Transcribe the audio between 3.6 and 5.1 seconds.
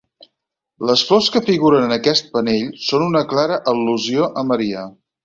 al·lusió a Maria.